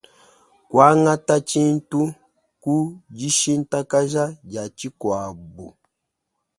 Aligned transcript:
Kuangata 0.69 1.35
tshintu 1.47 2.01
ku 2.63 2.75
dishintakaja 3.17 4.23
dia 4.47 4.63
tshikuabu. 4.77 5.67